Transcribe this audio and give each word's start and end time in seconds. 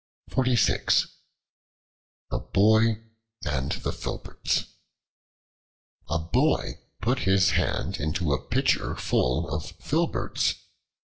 The 0.29 1.19
Boy 2.51 3.03
and 3.45 3.71
the 3.71 3.91
Filberts 3.93 4.65
A 6.09 6.17
BOY 6.17 6.79
put 7.03 7.19
his 7.19 7.51
hand 7.51 7.97
into 7.99 8.33
a 8.33 8.43
pitcher 8.43 8.95
full 8.95 9.47
of 9.47 9.73
filberts. 9.79 10.55